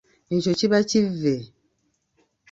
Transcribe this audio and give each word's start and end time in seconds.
Ekyo 0.35 0.51
kiba 0.59 0.79
kivve. 0.89 1.35